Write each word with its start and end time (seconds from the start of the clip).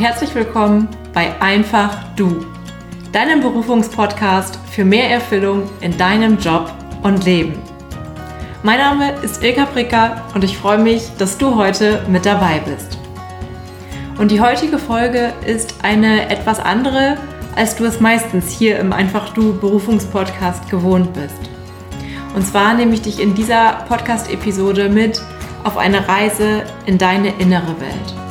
herzlich 0.00 0.34
willkommen 0.34 0.88
bei 1.12 1.38
Einfach 1.42 2.14
Du, 2.16 2.46
deinem 3.12 3.42
Berufungspodcast 3.42 4.58
für 4.70 4.82
mehr 4.82 5.10
Erfüllung 5.10 5.68
in 5.82 5.94
deinem 5.98 6.38
Job 6.38 6.72
und 7.02 7.26
Leben. 7.26 7.58
Mein 8.62 8.78
Name 8.78 9.12
ist 9.20 9.44
Ilka 9.44 9.66
Pricker 9.66 10.22
und 10.34 10.42
ich 10.42 10.56
freue 10.56 10.78
mich, 10.78 11.02
dass 11.18 11.36
du 11.36 11.54
heute 11.54 12.02
mit 12.08 12.24
dabei 12.24 12.60
bist. 12.60 12.96
Und 14.16 14.30
die 14.30 14.40
heutige 14.40 14.78
Folge 14.78 15.34
ist 15.44 15.74
eine 15.82 16.30
etwas 16.30 16.60
andere, 16.60 17.18
als 17.54 17.76
du 17.76 17.84
es 17.84 18.00
meistens 18.00 18.48
hier 18.48 18.78
im 18.78 18.94
Einfach 18.94 19.34
Du 19.34 19.52
Berufungspodcast 19.60 20.70
gewohnt 20.70 21.12
bist. 21.12 21.50
Und 22.34 22.46
zwar 22.46 22.72
nehme 22.72 22.94
ich 22.94 23.02
dich 23.02 23.20
in 23.20 23.34
dieser 23.34 23.84
Podcast-Episode 23.86 24.88
mit 24.88 25.20
auf 25.62 25.76
eine 25.76 26.08
Reise 26.08 26.62
in 26.86 26.96
deine 26.96 27.34
innere 27.38 27.78
Welt. 27.78 28.29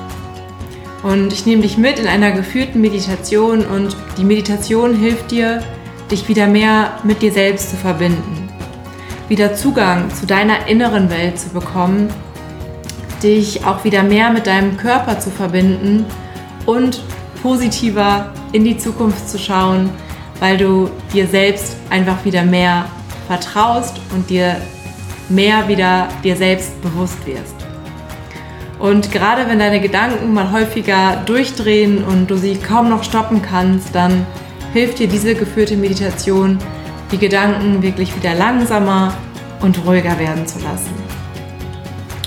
Und 1.03 1.31
ich 1.31 1.45
nehme 1.45 1.62
dich 1.62 1.77
mit 1.77 1.98
in 1.98 2.08
einer 2.08 2.31
geführten 2.31 2.81
Meditation 2.81 3.66
und 3.66 3.95
die 4.17 4.26
Meditation 4.26 4.95
hilft 4.95 5.31
dir, 5.31 5.63
dich 6.12 6.27
wieder 6.27 6.48
mehr 6.48 6.99
mit 7.03 7.21
dir 7.21 7.31
selbst 7.31 7.70
zu 7.70 7.77
verbinden, 7.77 8.49
wieder 9.27 9.54
Zugang 9.55 10.13
zu 10.13 10.26
deiner 10.26 10.67
inneren 10.67 11.09
Welt 11.09 11.40
zu 11.40 11.49
bekommen, 11.49 12.09
dich 13.23 13.66
auch 13.66 13.84
wieder 13.84 14.04
mehr 14.04 14.31
mit 14.31 14.48
deinem 14.48 14.76
Körper 14.77 15.20
zu 15.20 15.30
verbinden 15.30 16.05
und 16.66 17.02
positiver 17.41 18.34
in 18.52 18.63
die 18.63 18.77
Zukunft 18.77 19.29
zu 19.29 19.38
schauen, 19.38 19.90
weil 20.40 20.57
du 20.57 20.90
dir 21.13 21.27
selbst 21.27 21.76
einfach 21.90 22.26
wieder 22.26 22.43
mehr 22.43 22.85
vertraust 23.27 23.99
und 24.13 24.29
dir 24.29 24.57
mehr 25.29 25.68
wieder 25.68 26.09
dir 26.24 26.35
selbst 26.35 26.81
bewusst 26.81 27.26
wirst. 27.26 27.59
Und 28.80 29.12
gerade 29.12 29.48
wenn 29.49 29.60
deine 29.60 29.82
Gedanken 29.82 30.34
mal 30.34 30.52
häufiger 30.54 31.22
durchdrehen 31.26 32.04
und 32.04 32.32
du 32.32 32.38
sie 32.38 32.55
kaum 32.55 32.90
noch 32.90 33.04
stoppen 33.04 33.41
kannst, 33.41 33.94
dann 33.94 34.26
hilft 34.71 34.99
dir 34.99 35.08
diese 35.08 35.36
geführte 35.36 35.76
Meditation, 35.76 36.58
die 37.12 37.18
Gedanken 37.18 37.82
wirklich 37.82 38.16
wieder 38.16 38.34
langsamer 38.36 39.13
und 39.62 39.86
ruhiger 39.86 40.18
werden 40.18 40.48
zu 40.48 40.60
lassen. 40.60 40.94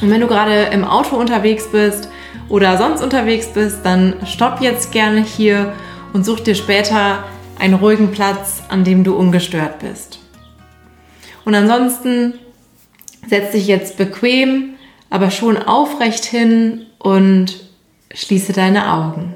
Und 0.02 0.10
wenn 0.10 0.20
du 0.20 0.26
gerade 0.26 0.64
im 0.72 0.84
Auto 0.84 1.16
unterwegs 1.16 1.68
bist 1.68 2.10
oder 2.50 2.76
sonst 2.76 3.02
unterwegs 3.02 3.46
bist, 3.46 3.78
dann 3.84 4.14
stopp 4.26 4.60
jetzt 4.60 4.92
gerne 4.92 5.22
hier 5.22 5.72
und 6.12 6.26
such 6.26 6.40
dir 6.40 6.54
später 6.54 7.24
einen 7.58 7.74
ruhigen 7.74 8.10
Platz, 8.10 8.62
an 8.68 8.84
dem 8.84 9.04
du 9.04 9.14
ungestört 9.14 9.78
bist. 9.78 10.18
Und 11.44 11.54
ansonsten 11.54 12.34
setz 13.28 13.52
dich 13.52 13.68
jetzt 13.68 13.96
bequem 13.96 14.71
aber 15.12 15.30
schon 15.30 15.58
aufrecht 15.58 16.24
hin 16.24 16.86
und 16.98 17.68
schließe 18.14 18.54
deine 18.54 18.94
Augen. 18.94 19.34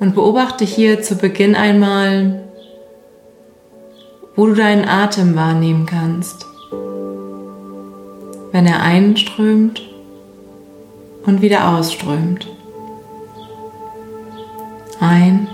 Und 0.00 0.16
beobachte 0.16 0.64
hier 0.64 1.00
zu 1.00 1.14
Beginn 1.14 1.54
einmal, 1.54 2.42
wo 4.34 4.46
du 4.46 4.54
deinen 4.54 4.84
Atem 4.84 5.36
wahrnehmen 5.36 5.86
kannst, 5.86 6.44
wenn 8.50 8.66
er 8.66 8.82
einströmt 8.82 9.80
und 11.24 11.40
wieder 11.40 11.68
ausströmt. 11.68 12.48
Ein 14.98 15.46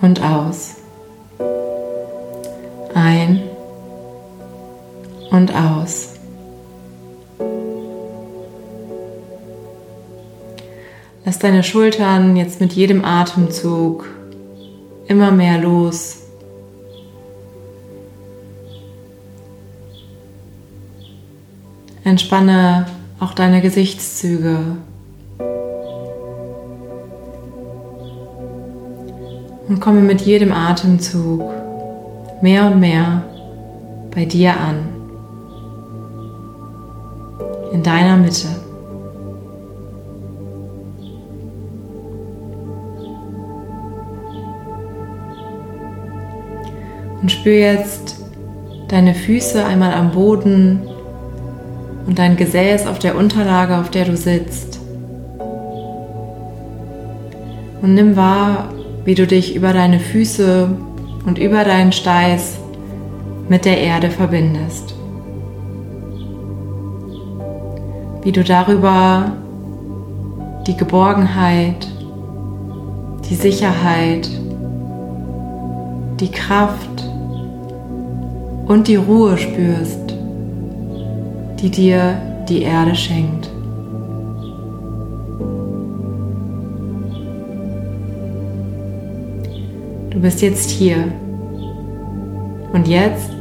und 0.00 0.22
aus. 0.22 0.76
Ein 2.94 3.51
und 5.32 5.54
aus. 5.54 6.10
Lass 11.24 11.38
deine 11.38 11.62
Schultern 11.62 12.36
jetzt 12.36 12.60
mit 12.60 12.74
jedem 12.74 13.04
Atemzug 13.04 14.06
immer 15.06 15.30
mehr 15.30 15.58
los. 15.58 16.18
Entspanne 22.04 22.86
auch 23.18 23.32
deine 23.32 23.62
Gesichtszüge. 23.62 24.58
Und 29.68 29.80
komme 29.80 30.00
mit 30.02 30.20
jedem 30.20 30.52
Atemzug 30.52 31.50
mehr 32.42 32.66
und 32.66 32.80
mehr 32.80 33.24
bei 34.10 34.26
dir 34.26 34.58
an 34.58 35.01
in 37.72 37.82
deiner 37.82 38.16
Mitte. 38.16 38.48
Und 47.20 47.30
spür 47.30 47.54
jetzt 47.54 48.16
deine 48.88 49.14
Füße 49.14 49.64
einmal 49.64 49.94
am 49.94 50.10
Boden 50.10 50.80
und 52.06 52.18
dein 52.18 52.36
Gesäß 52.36 52.86
auf 52.86 52.98
der 52.98 53.16
Unterlage, 53.16 53.78
auf 53.78 53.90
der 53.90 54.04
du 54.04 54.16
sitzt. 54.16 54.80
Und 57.80 57.94
nimm 57.94 58.16
wahr, 58.16 58.68
wie 59.04 59.14
du 59.14 59.26
dich 59.26 59.54
über 59.56 59.72
deine 59.72 59.98
Füße 59.98 60.68
und 61.26 61.38
über 61.38 61.64
deinen 61.64 61.92
Steiß 61.92 62.58
mit 63.48 63.64
der 63.64 63.78
Erde 63.78 64.10
verbindest. 64.10 64.91
Wie 68.22 68.32
du 68.32 68.44
darüber 68.44 69.32
die 70.66 70.76
Geborgenheit, 70.76 71.88
die 73.28 73.34
Sicherheit, 73.34 74.30
die 76.20 76.30
Kraft 76.30 77.08
und 78.68 78.86
die 78.86 78.96
Ruhe 78.96 79.36
spürst, 79.36 80.14
die 81.60 81.70
dir 81.70 82.14
die 82.48 82.62
Erde 82.62 82.94
schenkt. 82.94 83.50
Du 90.10 90.20
bist 90.20 90.42
jetzt 90.42 90.70
hier 90.70 91.10
und 92.72 92.86
jetzt 92.86 93.32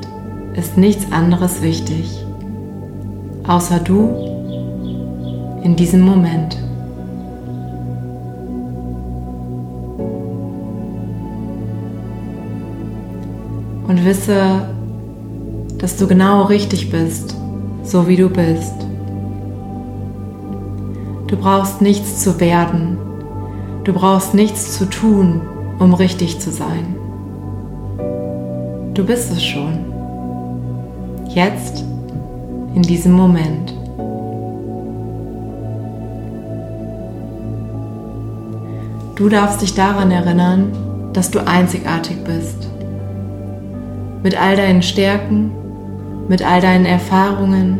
ist 0.55 0.77
nichts 0.77 1.11
anderes 1.11 1.61
wichtig, 1.61 2.09
außer 3.45 3.79
du 3.79 4.30
in 5.63 5.75
diesem 5.75 6.01
Moment. 6.01 6.57
Und 13.87 14.05
wisse, 14.05 14.69
dass 15.77 15.97
du 15.97 16.07
genau 16.07 16.43
richtig 16.43 16.89
bist, 16.89 17.35
so 17.83 18.07
wie 18.07 18.15
du 18.15 18.29
bist. 18.29 18.75
Du 21.27 21.37
brauchst 21.37 21.81
nichts 21.81 22.21
zu 22.21 22.39
werden. 22.39 22.97
Du 23.83 23.93
brauchst 23.93 24.33
nichts 24.33 24.77
zu 24.77 24.85
tun, 24.85 25.41
um 25.79 25.93
richtig 25.93 26.39
zu 26.39 26.51
sein. 26.51 26.95
Du 28.93 29.05
bist 29.05 29.31
es 29.31 29.43
schon. 29.43 29.79
Jetzt, 31.29 31.83
in 32.75 32.81
diesem 32.81 33.13
Moment. 33.13 33.70
Du 39.21 39.29
darfst 39.29 39.61
dich 39.61 39.75
daran 39.75 40.09
erinnern, 40.09 40.71
dass 41.13 41.29
du 41.29 41.45
einzigartig 41.45 42.23
bist. 42.23 42.67
Mit 44.23 44.35
all 44.35 44.55
deinen 44.55 44.81
Stärken, 44.81 45.51
mit 46.27 46.43
all 46.43 46.59
deinen 46.59 46.87
Erfahrungen, 46.87 47.77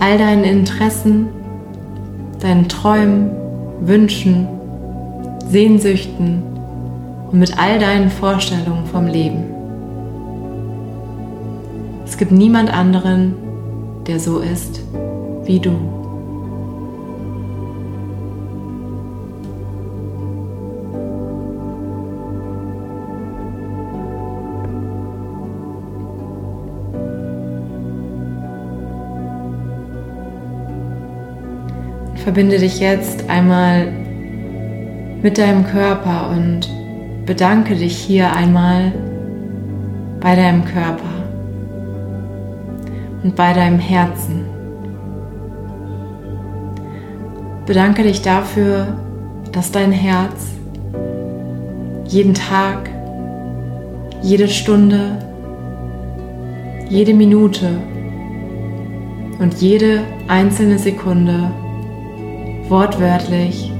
all 0.00 0.16
deinen 0.16 0.44
Interessen, 0.44 1.28
deinen 2.40 2.66
Träumen, 2.66 3.30
Wünschen, 3.82 4.48
Sehnsüchten 5.50 6.42
und 7.30 7.38
mit 7.38 7.58
all 7.58 7.78
deinen 7.78 8.08
Vorstellungen 8.08 8.86
vom 8.86 9.08
Leben. 9.08 9.44
Es 12.06 12.16
gibt 12.16 12.32
niemand 12.32 12.72
anderen, 12.72 13.34
der 14.06 14.18
so 14.18 14.38
ist 14.38 14.80
wie 15.44 15.60
du. 15.60 15.95
Verbinde 32.26 32.58
dich 32.58 32.80
jetzt 32.80 33.30
einmal 33.30 33.86
mit 35.22 35.38
deinem 35.38 35.64
Körper 35.64 36.28
und 36.30 36.68
bedanke 37.24 37.76
dich 37.76 37.96
hier 37.96 38.32
einmal 38.32 38.90
bei 40.18 40.34
deinem 40.34 40.64
Körper 40.64 41.04
und 43.22 43.36
bei 43.36 43.52
deinem 43.52 43.78
Herzen. 43.78 44.44
Bedanke 47.64 48.02
dich 48.02 48.22
dafür, 48.22 48.98
dass 49.52 49.70
dein 49.70 49.92
Herz 49.92 50.48
jeden 52.08 52.34
Tag, 52.34 52.90
jede 54.20 54.48
Stunde, 54.48 55.16
jede 56.88 57.14
Minute 57.14 57.68
und 59.38 59.54
jede 59.60 60.00
einzelne 60.26 60.80
Sekunde 60.80 61.52
wortwörtlich 62.68 63.72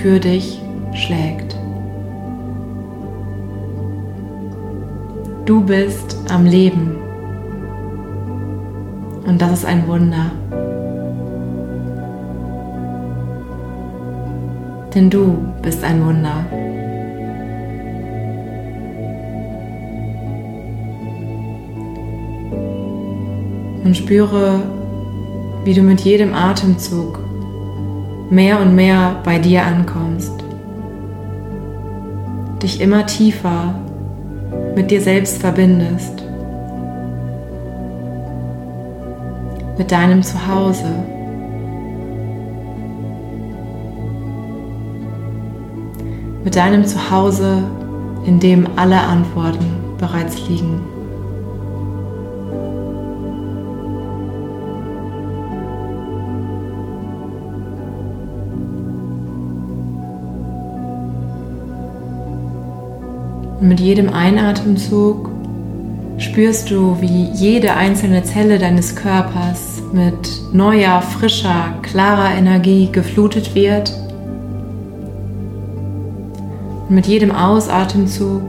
für 0.00 0.18
dich 0.18 0.60
schlägt. 0.94 1.56
Du 5.44 5.60
bist 5.60 6.16
am 6.30 6.46
Leben 6.46 6.96
und 9.26 9.40
das 9.42 9.52
ist 9.52 9.64
ein 9.66 9.86
Wunder. 9.86 10.30
Denn 14.94 15.10
du 15.10 15.36
bist 15.60 15.82
ein 15.82 16.04
Wunder. 16.06 16.46
Und 23.84 23.94
spüre, 23.96 24.62
wie 25.64 25.74
du 25.74 25.82
mit 25.82 26.00
jedem 26.00 26.32
Atemzug 26.32 27.23
mehr 28.30 28.60
und 28.60 28.74
mehr 28.74 29.16
bei 29.24 29.38
dir 29.38 29.64
ankommst. 29.64 30.32
Dich 32.62 32.80
immer 32.80 33.06
tiefer 33.06 33.74
mit 34.74 34.90
dir 34.90 35.00
selbst 35.00 35.38
verbindest. 35.38 36.22
Mit 39.76 39.90
deinem 39.90 40.22
Zuhause. 40.22 40.84
Mit 46.44 46.56
deinem 46.56 46.84
Zuhause, 46.84 47.64
in 48.26 48.38
dem 48.38 48.66
alle 48.76 49.00
Antworten 49.00 49.66
bereits 49.98 50.48
liegen. 50.48 50.93
Und 63.60 63.68
mit 63.68 63.80
jedem 63.80 64.10
Einatemzug 64.12 65.30
spürst 66.18 66.70
du, 66.70 67.00
wie 67.00 67.30
jede 67.34 67.74
einzelne 67.74 68.22
Zelle 68.24 68.58
deines 68.58 68.94
Körpers 68.96 69.82
mit 69.92 70.42
neuer, 70.52 71.02
frischer, 71.02 71.74
klarer 71.82 72.36
Energie 72.36 72.90
geflutet 72.90 73.54
wird. 73.54 73.92
Und 76.88 76.94
mit 76.94 77.06
jedem 77.06 77.30
Ausatemzug 77.32 78.42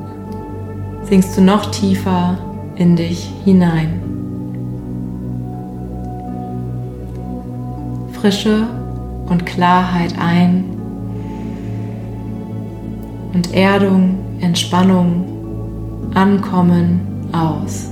sinkst 1.03 1.37
du 1.37 1.41
noch 1.41 1.71
tiefer 1.71 2.37
in 2.75 2.95
dich 2.95 3.31
hinein. 3.43 4.01
Frische 8.13 8.67
und 9.27 9.45
Klarheit 9.45 10.15
ein 10.19 10.65
und 13.33 13.53
Erdung 13.53 14.24
Entspannung, 14.45 16.11
Ankommen 16.13 17.01
aus. 17.33 17.89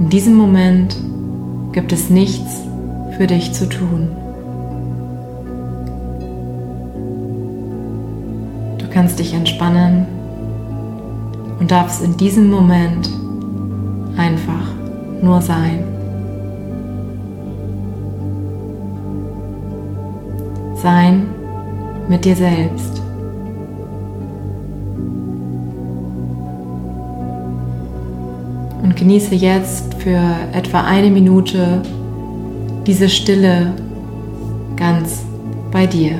In 0.00 0.08
diesem 0.08 0.34
Moment 0.34 0.96
gibt 1.70 1.92
es 1.92 2.10
nichts 2.10 2.62
für 3.16 3.28
dich 3.28 3.52
zu 3.52 3.68
tun. 3.68 4.08
Du 8.78 8.86
kannst 8.92 9.20
dich 9.20 9.32
entspannen 9.32 10.06
und 11.60 11.70
darfst 11.70 12.02
in 12.02 12.16
diesem 12.16 12.50
Moment 12.50 13.08
einfach 14.16 14.74
nur 15.22 15.40
sein. 15.40 15.97
Sein 20.82 21.26
mit 22.08 22.24
dir 22.24 22.36
selbst. 22.36 23.02
Und 28.82 28.96
genieße 28.96 29.34
jetzt 29.34 29.94
für 29.94 30.20
etwa 30.52 30.82
eine 30.82 31.10
Minute 31.10 31.82
diese 32.86 33.08
Stille 33.08 33.72
ganz 34.76 35.24
bei 35.70 35.86
dir. 35.86 36.18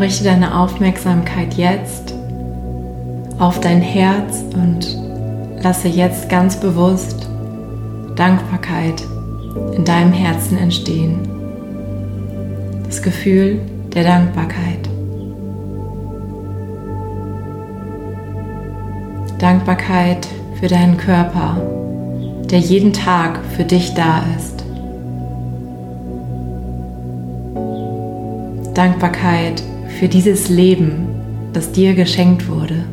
Richte 0.00 0.24
deine 0.24 0.58
Aufmerksamkeit 0.58 1.54
jetzt 1.54 2.14
auf 3.38 3.60
dein 3.60 3.80
Herz 3.80 4.42
und 4.54 4.96
lasse 5.62 5.88
jetzt 5.88 6.28
ganz 6.28 6.58
bewusst 6.58 7.28
Dankbarkeit 8.16 9.02
in 9.74 9.84
deinem 9.84 10.12
Herzen 10.12 10.58
entstehen. 10.58 11.28
Das 12.86 13.02
Gefühl 13.02 13.60
der 13.94 14.04
Dankbarkeit. 14.04 14.88
Dankbarkeit 19.38 20.26
für 20.58 20.66
deinen 20.66 20.96
Körper, 20.96 21.56
der 22.50 22.58
jeden 22.58 22.92
Tag 22.92 23.38
für 23.56 23.64
dich 23.64 23.94
da 23.94 24.22
ist. 24.36 24.64
Dankbarkeit 28.74 29.62
für 29.98 30.08
dieses 30.08 30.48
Leben, 30.48 31.08
das 31.52 31.72
dir 31.72 31.94
geschenkt 31.94 32.48
wurde. 32.48 32.84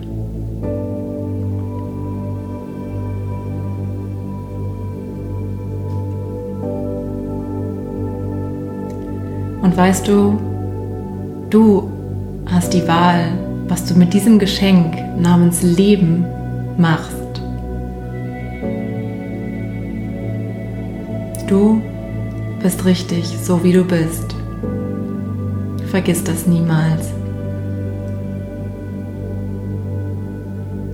Und 9.61 9.77
weißt 9.77 10.07
du, 10.07 10.39
du 11.51 11.91
hast 12.47 12.73
die 12.73 12.87
Wahl, 12.87 13.33
was 13.67 13.85
du 13.85 13.93
mit 13.93 14.11
diesem 14.13 14.39
Geschenk 14.39 14.95
namens 15.19 15.61
Leben 15.61 16.25
machst. 16.77 17.13
Du 21.47 21.81
bist 22.63 22.83
richtig, 22.85 23.25
so 23.43 23.63
wie 23.63 23.73
du 23.73 23.83
bist. 23.83 24.34
Vergiss 25.95 26.25
das 26.25 26.45
niemals. 26.45 27.07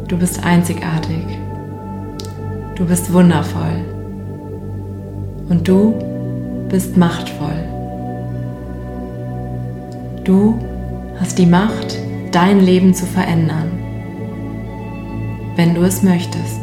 Du 0.07 0.15
bist 0.15 0.43
einzigartig. 0.43 1.25
Du 2.75 2.85
bist 2.85 3.11
wundervoll. 3.11 3.83
Und 5.49 5.67
du 5.67 5.95
bist 6.69 6.97
machtvoll. 6.97 7.63
Du 10.23 10.59
hast 11.19 11.39
die 11.39 11.47
Macht, 11.47 11.97
dein 12.31 12.59
Leben 12.59 12.93
zu 12.93 13.07
verändern. 13.07 13.71
wenn 15.55 15.73
du 15.73 15.81
es 15.81 16.03
möchtest. 16.03 16.61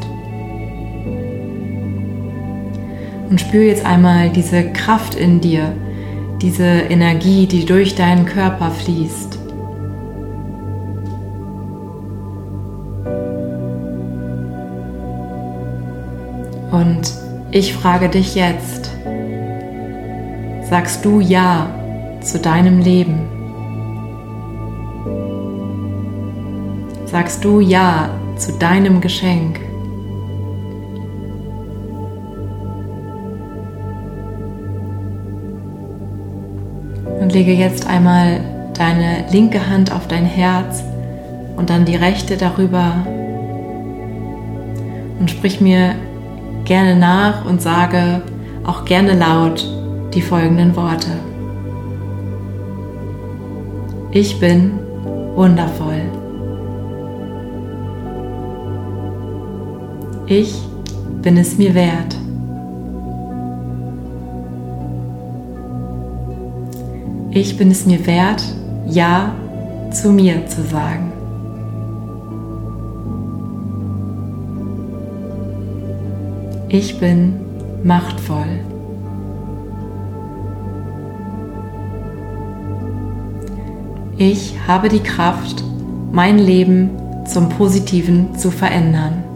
Und 3.31 3.41
spür 3.41 3.65
jetzt 3.65 3.85
einmal 3.85 4.31
diese 4.31 4.63
Kraft 4.73 5.17
in 5.17 5.41
dir, 5.41 5.73
diese 6.41 6.65
Energie, 6.65 7.47
die 7.47 7.65
durch 7.65 7.95
deinen 7.95 8.27
Körper 8.27 8.71
fließt. 8.71 9.39
Und 16.71 17.13
ich 17.51 17.75
frage 17.75 18.09
dich 18.09 18.35
jetzt, 18.35 18.91
sagst 20.69 21.05
du 21.05 21.21
Ja 21.21 21.69
zu 22.21 22.39
deinem 22.39 22.81
Leben? 22.81 23.21
Sagst 27.07 27.45
du 27.45 27.61
Ja 27.61 28.11
zu 28.37 28.53
deinem 28.59 29.01
Geschenk? 29.01 29.68
Und 37.29 37.35
lege 37.35 37.53
jetzt 37.53 37.87
einmal 37.87 38.41
deine 38.73 39.27
linke 39.31 39.69
Hand 39.69 39.93
auf 39.93 40.09
dein 40.09 40.25
Herz 40.25 40.83
und 41.57 41.69
dann 41.69 41.85
die 41.85 41.95
rechte 41.95 42.39
darüber 42.39 43.07
und 45.21 45.31
sprich 45.31 45.61
mir 45.61 45.95
gerne 46.65 46.97
nach 46.97 47.45
und 47.45 47.61
sage 47.61 48.23
auch 48.65 48.87
gerne 48.87 49.13
laut 49.13 49.63
die 50.15 50.23
folgenden 50.23 50.75
Worte. 50.75 51.11
Ich 54.11 54.41
bin 54.41 54.79
wundervoll. 55.35 56.01
Ich 60.29 60.63
bin 61.21 61.37
es 61.37 61.59
mir 61.59 61.75
wert. 61.75 62.18
Ich 67.41 67.57
bin 67.57 67.71
es 67.71 67.87
mir 67.87 68.05
wert, 68.05 68.43
Ja 68.89 69.33
zu 69.93 70.11
mir 70.11 70.45
zu 70.49 70.61
sagen. 70.65 71.13
Ich 76.69 76.99
bin 76.99 77.35
machtvoll. 77.85 78.59
Ich 84.17 84.57
habe 84.67 84.89
die 84.89 84.99
Kraft, 84.99 85.63
mein 86.11 86.41
Leben 86.41 86.91
zum 87.25 87.51
Positiven 87.51 88.37
zu 88.37 88.51
verändern. 88.51 89.28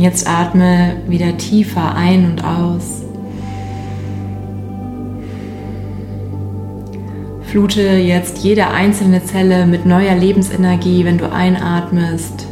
Und 0.00 0.04
jetzt 0.04 0.26
atme 0.26 0.96
wieder 1.08 1.36
tiefer 1.36 1.94
ein 1.94 2.24
und 2.24 2.42
aus. 2.42 3.02
Flute 7.42 7.82
jetzt 7.82 8.38
jede 8.38 8.68
einzelne 8.68 9.22
Zelle 9.22 9.66
mit 9.66 9.84
neuer 9.84 10.14
Lebensenergie, 10.14 11.04
wenn 11.04 11.18
du 11.18 11.30
einatmest. 11.30 12.46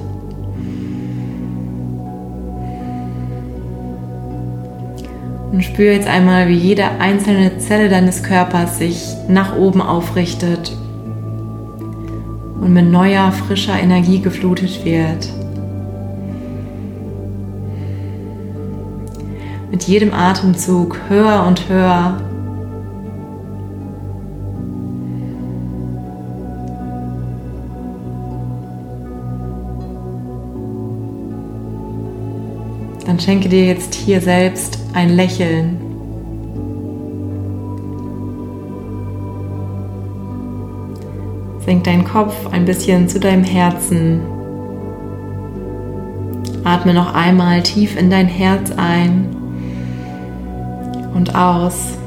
Und 5.51 5.65
spüre 5.65 5.95
jetzt 5.95 6.07
einmal, 6.07 6.49
wie 6.49 6.59
jede 6.59 7.01
einzelne 7.01 7.57
Zelle 7.57 7.89
deines 7.89 8.23
Körpers 8.23 8.77
sich 8.77 9.03
nach 9.27 9.57
oben 9.57 9.81
aufrichtet 9.81 10.77
und 12.61 12.75
mit 12.75 12.91
neuer, 12.91 13.33
frischer 13.33 13.81
Energie 13.81 14.21
geflutet 14.21 14.85
wird. 14.85 15.38
Mit 19.79 19.87
jedem 19.87 20.13
Atemzug 20.13 20.99
höher 21.09 21.47
und 21.47 21.69
höher 21.69 22.17
dann 33.07 33.21
schenke 33.21 33.49
dir 33.49 33.67
jetzt 33.67 33.95
hier 33.95 34.21
selbst 34.21 34.81
ein 34.95 35.11
Lächeln. 35.11 35.79
Senk 41.65 41.85
deinen 41.85 42.05
Kopf 42.05 42.35
ein 42.51 42.65
bisschen 42.65 43.09
zu 43.09 43.21
deinem 43.21 43.45
Herzen. 43.45 44.23
Atme 46.65 46.95
noch 46.95 47.15
einmal 47.15 47.63
tief 47.63 47.97
in 47.97 48.11
dein 48.11 48.27
Herz 48.27 48.73
ein 48.77 49.38
und 51.19 51.35
aus. 51.35 51.99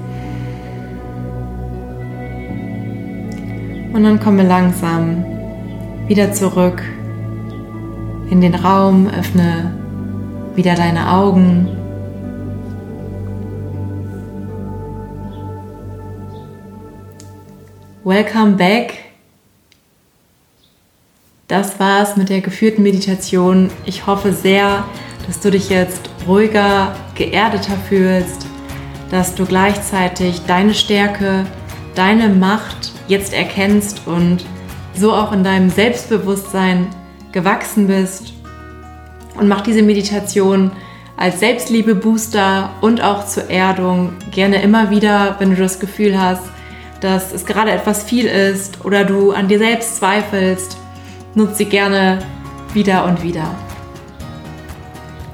Und 3.92 4.04
dann 4.04 4.22
komme 4.22 4.44
langsam 4.44 5.26
wieder 6.08 6.32
zurück 6.32 6.82
in 8.30 8.40
den 8.40 8.56
Raum, 8.56 9.08
öffne 9.08 9.74
wieder 10.56 10.76
deine 10.76 11.12
Augen. 11.12 11.68
Welcome 18.06 18.54
back. 18.54 18.94
Das 21.50 21.78
war's 21.82 22.16
mit 22.16 22.30
der 22.30 22.40
geführten 22.40 22.82
Meditation. 22.82 23.70
Ich 23.86 24.08
hoffe 24.08 24.32
sehr, 24.32 24.86
dass 25.28 25.42
du 25.42 25.52
dich 25.52 25.70
jetzt 25.70 26.10
ruhiger, 26.26 26.96
geerdeter 27.16 27.76
fühlst, 27.90 28.48
dass 29.12 29.36
du 29.36 29.46
gleichzeitig 29.46 30.42
deine 30.48 30.74
Stärke, 30.74 31.46
deine 31.94 32.30
Macht 32.30 32.94
jetzt 33.08 33.34
erkennst 33.34 34.08
und 34.08 34.46
so 34.96 35.14
auch 35.14 35.34
in 35.34 35.44
deinem 35.44 35.70
Selbstbewusstsein 35.70 36.88
gewachsen 37.32 37.88
bist 37.88 38.34
und 39.38 39.48
mach 39.48 39.62
diese 39.62 39.84
Meditation 39.84 40.72
als 41.18 41.40
Selbstliebe-Booster 41.42 42.72
und 42.82 43.04
auch 43.04 43.26
zur 43.26 43.50
Erdung 43.50 44.14
gerne 44.32 44.62
immer 44.62 44.90
wieder, 44.90 45.36
wenn 45.40 45.52
du 45.52 45.58
das 45.58 45.80
Gefühl 45.80 46.20
hast, 46.20 46.44
dass 47.02 47.34
es 47.34 47.46
gerade 47.46 47.72
etwas 47.72 48.04
viel 48.04 48.26
ist 48.26 48.84
oder 48.86 49.04
du 49.04 49.32
an 49.32 49.48
dir 49.48 49.60
selbst 49.60 49.98
zweifelst, 49.98 50.78
nutze 51.36 51.56
sie 51.56 51.66
gerne 51.66 52.20
wieder 52.74 53.06
und 53.06 53.24
wieder. 53.24 53.54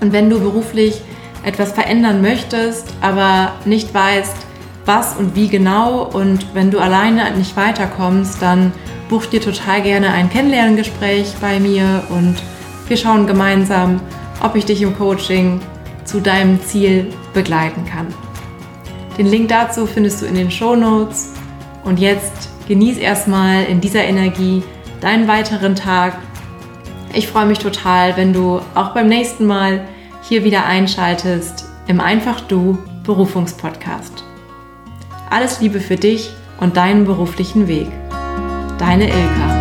Und 0.02 0.14
wenn 0.14 0.30
du 0.30 0.40
beruflich 0.40 1.02
etwas 1.44 1.72
verändern 1.72 2.22
möchtest, 2.22 2.88
aber 3.02 3.54
nicht 3.66 3.94
weißt, 3.94 4.36
was 4.86 5.16
und 5.18 5.36
wie 5.36 5.48
genau 5.48 6.04
und 6.04 6.54
wenn 6.54 6.72
du 6.72 6.80
alleine 6.80 7.30
nicht 7.32 7.58
weiterkommst, 7.58 8.42
dann 8.42 8.72
buch 9.10 9.26
dir 9.26 9.42
total 9.42 9.82
gerne 9.82 10.12
ein 10.12 10.30
Kennenlerngespräch 10.30 11.34
bei 11.42 11.60
mir 11.60 12.04
und 12.10 12.36
wir 12.88 12.98
schauen 12.98 13.28
gemeinsam, 13.28 14.00
ob 14.42 14.56
ich 14.56 14.66
dich 14.66 14.82
im 14.82 14.98
Coaching 14.98 15.60
zu 16.06 16.22
deinem 16.22 16.62
Ziel 16.64 17.08
begleiten 17.34 17.86
kann. 17.86 18.08
Den 19.18 19.26
Link 19.28 19.50
dazu 19.50 19.88
findest 19.88 20.22
du 20.22 20.26
in 20.26 20.36
den 20.36 20.52
Show 20.52 20.76
Notes. 20.76 21.34
Und 21.84 22.00
jetzt 22.00 22.50
genieß 22.68 22.98
erstmal 22.98 23.64
in 23.64 23.82
dieser 23.82 24.04
Energie 24.04 24.62
deinen 25.02 25.28
weiteren 25.28 25.76
Tag. 25.76 26.18
Ich 27.14 27.28
freue 27.28 27.46
mich 27.46 27.60
total, 27.60 28.16
wenn 28.16 28.34
du 28.34 28.62
auch 28.76 28.94
beim 28.94 29.08
nächsten 29.08 29.46
Mal 29.46 29.82
hier 30.28 30.44
wieder 30.44 30.66
einschaltest 30.66 31.66
im 31.88 32.02
Einfach 32.02 32.42
Du 32.42 32.78
Berufungspodcast. 33.04 34.24
Alles 35.30 35.62
Liebe 35.62 35.80
für 35.80 35.96
dich 35.96 36.32
und 36.60 36.76
deinen 36.76 37.06
beruflichen 37.06 37.68
Weg. 37.68 37.88
Deine 38.78 39.06
Ilka. 39.06 39.57